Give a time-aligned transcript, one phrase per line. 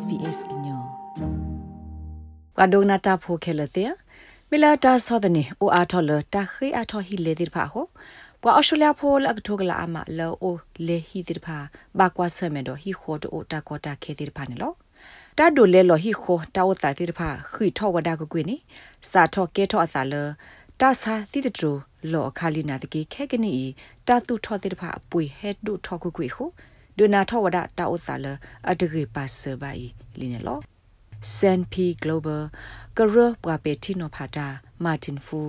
[0.00, 0.82] SBS ညော
[2.58, 3.90] ကဒိုနာတာဖိုခဲလတဲ့
[4.50, 7.86] မီလာတာဆောဒနေအိုအာထော်လတာခိအာထော်ဟီလေဒီဖာဟို
[8.42, 10.54] ပွာအော်စတြေးလျဖိုလအကထိုကလာအမလောအို
[10.86, 11.58] လေဟီဒီဖာ
[11.98, 14.72] ဘာကွာဆမေဒိုဟီခိုတိုတာကောတာခဲဒီဖာနေလော
[15.38, 18.56] တာဒိုလေလောဟီခိုတာဝတာဒီဖာခိထောဝဒါကကွေနေ
[19.10, 20.14] စာထောကဲထောအစာလ
[20.80, 21.70] တာစာသီတတူ
[22.12, 22.26] လော
[27.00, 28.26] အခါလီနာတကေခဲကနီတာတူထောတိဖာအပွေဟက်ဒုထောကကွေခိုဒုနာထောဝဒတာဥစာလ
[28.66, 29.84] အတဂေပါဆဘိုင်
[30.18, 30.60] လင်းလော
[31.36, 32.42] SNP Global
[32.98, 34.46] ကရပဝပေတီနိုဖာတာ
[34.84, 35.40] မာတင်ဖူ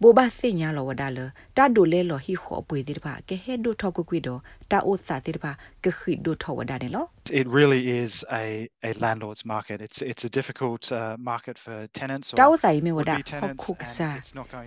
[0.00, 1.18] ဘောဘာစညာလောဝဒါလ
[1.56, 4.38] တာဒိုလဲလောဟီခောပွေဒီတပါကဲဟဲဒိုထောက်ကွေဒို
[4.70, 5.52] တာအိုစာတိတပါ
[5.84, 7.04] ကခိဒိုထောဝဒါတယ်လော
[7.40, 8.46] It really is a
[8.88, 9.76] a landlord's market.
[9.86, 10.98] It's it's a difficult uh,
[11.32, 13.16] market for tenants or တာအိုစာယမေဝဒါ
[13.62, 14.16] ခုကစား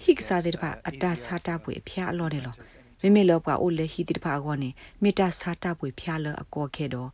[0.06, 2.56] ဟိကစားတိတပါအတာစာတာပွေဖျားလောတယ်လော
[3.04, 4.70] မေမေလောပွားအိုလေဟီတိတဖာကောနေ
[5.04, 7.10] မေတာစာတာပွေဖျားလအကောခဲတော့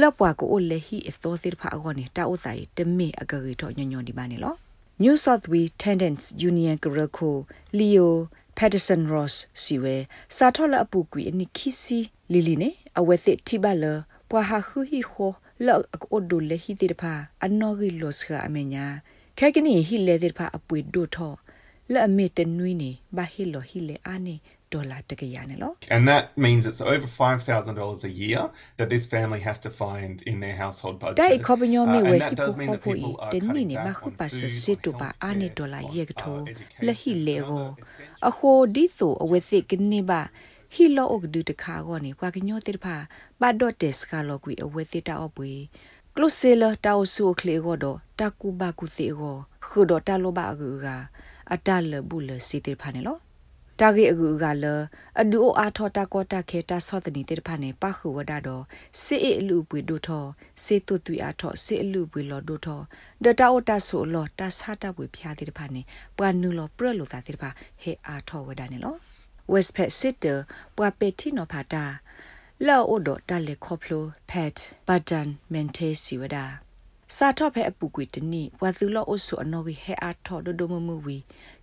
[0.00, 4.54] လောပွားကိုအိုလေဟီအသောတိတဖာကောနေတာဥဆိုင်တမေအကရီတော့ညညဒီပါနေလော
[5.02, 7.36] New South Wales Tenants Union ကရခို
[7.78, 8.08] Leo
[8.58, 9.96] Patterson Ross စီဝဲ
[10.36, 11.98] စာထောလအပူကွီအနိခိစီ
[12.32, 13.84] လီလီနေအဝဲစစ်တိဘလ
[14.30, 15.32] ပွာဟာခူဟီခို
[15.66, 15.78] လော
[16.16, 17.12] အဒိုလေဟီတိတဖာ
[17.44, 18.86] အနော်ဂီလောစခအမညာ
[19.38, 21.34] ခဲကနီဟီလေတိတဖာအပွေဒိုထော
[21.92, 24.36] လက်အမေတနွီးနေဘာဟီလိုဟီလေအာနေ
[24.72, 28.42] ဒေါ်လာတကရနေလို့ And that means it's over $5,000 a year
[28.78, 31.18] that this family has to find in their household budget.
[31.22, 36.38] တိုင်ခေါပညောမေဝဲဟိပိုခေါပိုတနီနေမခုပါဆစစ်တူပါအာနေဒေါ်လာယေကထို
[36.86, 37.66] လဟီလေကို
[38.28, 40.20] အခိုဒီဆိုအဝဲစစ်ကနေပါ
[40.74, 42.96] ဟီလောအုတ်ဒူတခါကောနေဘွာကညောတေဖာ
[43.40, 45.50] ဘတ်ဒေါ်တက်စကလောကွီအဝဲစစ်တာအပွေ
[46.16, 49.36] ကလုဆေလတာအဆူခလေကိုတော့တကူဘကူစီကို
[49.68, 50.86] ခုတော့တလောဘအကူက
[51.52, 53.20] အတလဘူးလစီတေဖာနေလို့
[53.80, 54.64] တာဂေအကူကလ
[55.20, 58.62] အဒူအာထောတာကောတာခေတာဆောတနီတေဖာနေပခုဝဒါတော့
[59.02, 60.24] စေအလူပွေဒိုထော
[60.64, 62.80] စေတုတူအာထောစေအလူပွေလောဒိုထော
[63.24, 65.82] ဒတာအိုတာဆိုလောတာစာတာပွေဖျားတေဖာနေ
[66.16, 67.50] ပွာနူလောပရလိုတာတေဖာ
[67.82, 68.94] ဟေအာထောဝဒါနေလော
[69.52, 70.38] West Pet Sitter
[70.76, 71.84] ပွာပက်တီနိုဖာတာ
[72.66, 74.52] လောအိုဒတာလေခေါပလိုပက်
[74.88, 76.46] ဘတ်တန်မန်တေစီဝဒါ
[77.16, 81.16] စာထော့ဖဲအပူကွေတနိဝါသူလောအဆုအနော်ကြီးဟဲအားထော့ဒိုဒိုမမူဝီ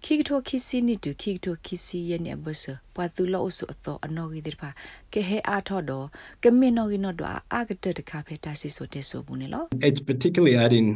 [0.03, 2.63] ခိကထိုခိစီနီတူခိကထိုခိစီယနေဘဆ
[2.97, 4.69] ဝါသူလောအဆုအသောအနော်ကြီးတဲ့ဖာ
[5.13, 6.06] ကေဟဲအားထော့တော့
[6.44, 10.88] ကမေနော်ကြီးနော်တော့အာကတတခါဖဲတာစီဆိုတဲ့ဆိုဘူးနေလော It's particularly adding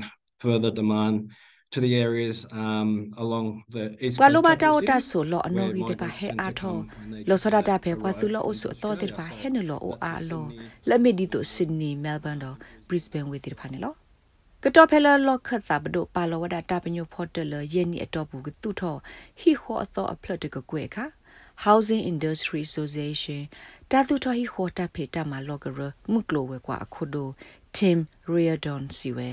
[0.44, 1.16] further demand
[1.74, 2.90] to the areas um
[3.24, 3.46] along
[3.76, 6.76] the east ကွာလိုဘာတာတာဆိုလောအနော်ကြီးတဲ့ပါဟဲအားထော
[7.30, 10.44] လောစဒတာဖဲကွာသူလောအဆုအသောတဲ့ပါဟဲနလောအိုအားလော
[10.90, 12.56] လက်မီဒီတိုဆစ်နီမဲလ်ဘန်တော့
[12.88, 13.94] ဘရစ်ဘန်ဝေတဲ့ပါနေလော
[14.66, 18.96] ကတော်ဖဲလလော့ခတ်စာဘဒိုပါလောဝဒတာပညိုဖော်တယ်လယင်းနီအတော့ဘူးကသူ့ထော
[19.40, 21.06] ဟီခောအသောအဖလတ်တကကွဲခါ
[21.66, 23.42] Housing Industry Association
[23.92, 25.80] တာသူထောဟီခောတာဖေတာမာလော့ဂရ
[26.12, 27.30] မုကလိုဝဲကွာအခုဒို
[27.76, 28.00] Tim
[28.34, 29.30] Reardon စီဝဲ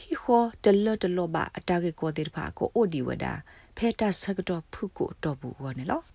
[0.00, 3.34] ဟီခောတလတလောဘာအတာကေကိုတေဖာကိုအိုဒီဝဒါ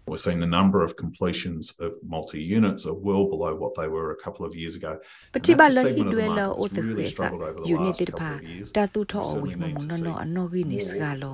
[0.08, 4.12] We're seeing the number of completions of multi units are well below what they were
[4.12, 5.00] a couple of years ago.
[5.32, 7.28] Particular hi duela o te khwesa
[7.66, 8.40] unit dir pha
[8.74, 11.34] ta tu tho o wi mo no no ano gi ni sga lo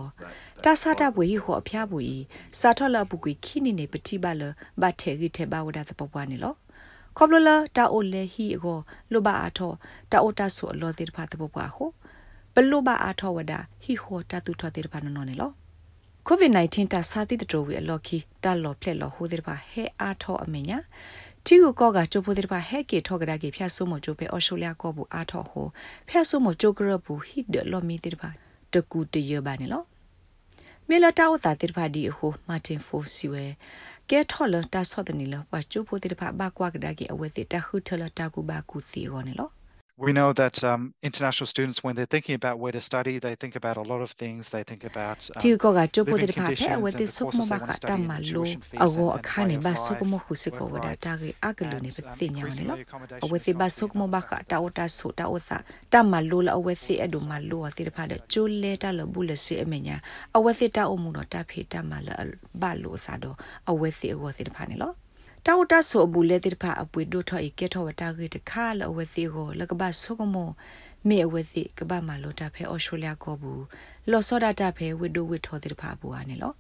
[0.64, 3.86] ta sa ta bwe hi ho aphya bwe sa tho la bu kwi khini ne
[3.88, 6.52] pati ba lo ba the gi the ba wada ta pwa ni lo
[7.18, 8.80] ခေါပလလာတာအိုလေဟီကို
[9.12, 9.72] လိုဘာအထော
[10.12, 11.86] တာအိုတာဆိုအလောတိဖာတပပွားဟု
[12.54, 13.54] ဘလိုဘာအထောဝဒ
[13.84, 15.52] ဟီခိုတာတူထောတိဖာနော်နေလော
[16.24, 19.56] COVID-19 ta sa ti to we lo ki ta lo phle lo ho de ba
[19.72, 20.80] he a tho a me nya
[21.46, 25.68] တီကိုကောကချိုဖိုတဲ့ပါဟဲကေထောကဒါကေဖျတ်ဆုမချိုပဲအော်ရှိုလျာကောဘူးအားထောဟို
[26.10, 28.30] ဖျတ်ဆုမချိုကရဘူးဟစ်ဒလော်မီတဲ့ပါ
[28.74, 29.84] တကူတရပါနေလော
[30.88, 33.46] မေလတာဝတာတဲ့ပါဒီဟိုမာတင်ဖိုစီဝဲ
[34.10, 39.50] ကဲထော်လတာဆော့တဲ့နီလပါချိုဖိုတဲ့ပါဘာကွာကဒါကေအဝဲစစ်တခုထလတာကူဘာကူစီရောနေလော
[40.04, 43.56] We know that um, international students, when they're thinking about where to study, they think
[43.56, 44.50] about a lot of things.
[44.50, 47.46] They think about um, Tiu ko ga chopo de pa pe we te sok mo
[47.46, 48.44] ba ka ta ma lo
[48.84, 52.04] ago akha ne ba sok mo khu se ko da ta ge aglu ne ba
[52.20, 52.76] se nya ne lo
[53.24, 56.04] awe se ba sok mo ba ka ta o ta so ta o sa ta
[56.04, 58.92] ma lo la awe se adu ma lo te de pa de chu le ta
[58.92, 60.02] lo bu le se a me nya
[60.36, 63.38] awe se ta o mu no ta phe ta ma la ba lo sa do
[63.72, 64.96] awe se ago se de pa ne lo
[65.48, 70.50] တောက်တဆိုဘူးလေတိဖာအပွေဒိုထော်ဤကဲထော်ဝတာဂိတခါလအဝစီကိုလကဘဆုကမော
[71.08, 73.64] မေအဝစီကဘာမလိုတာဖဲအော်စတြေးလျကိုဘူး
[74.12, 76.54] လော်စောဒတာဖဲဝိဒိုဝိထော်တိဖာဘူးအနေလော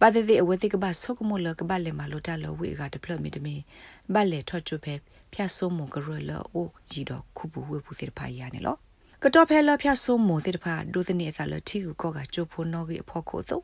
[0.00, 3.54] ဘာတဲ့တဲ့အဝစီကဘဆုကမောလကဘလေမလိုတာလောဝိကဒပလမီတမီ
[4.14, 4.94] ဘလေထော်ချူဖဲ
[5.32, 8.76] ဖျတ်ဆုံမကရလောအိုဂျီတော့ခုဘူးဝိဘူးတိဖာရနေလော
[9.22, 13.62] ကတော့ဖဲလဖျတ်ဆုံမတိဖာဒိုသနေအစားလတီကိုကောကချိုဖိုနောဂီအဖို့ခိုသော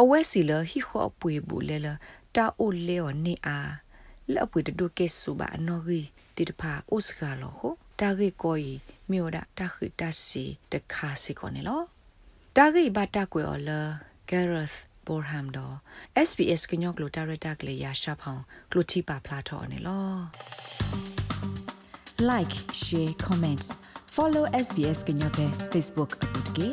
[0.00, 1.88] အဝဲစီလဟီခောပွေဘူးလဲလ
[2.36, 3.72] တာအိုလေော်နေအား
[4.34, 6.00] လပွေတဒုကေဆူဘာနော်ဂီ
[6.36, 7.60] တိတဖာဥစကလောဟ
[8.00, 8.64] တာဂေကိုယ
[9.10, 11.82] မြို့ဒါတခိတစီတခါစီကောနေလော
[12.56, 13.70] တာဂိဘတာကွေော်လ
[14.30, 14.76] Gareth
[15.06, 15.76] Borham တော့
[16.28, 18.42] SBS ကညော့ကလိုတာရတာကလေးရရှာဖောင်
[18.72, 20.10] ကလိုတီပါဖလာထော်နေလော
[22.28, 23.64] like share comment
[24.14, 26.68] follow SBS ကညော့ပဲ Facebook အပုတ်ကေ